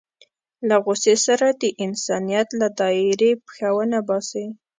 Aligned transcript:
له 0.67 0.75
غوسې 0.83 1.15
سره 1.25 1.47
د 1.61 1.63
انسانيت 1.85 2.47
له 2.59 2.67
دایرې 2.79 3.31
پښه 3.45 3.69
ونه 3.75 3.99
باسي. 4.07 4.45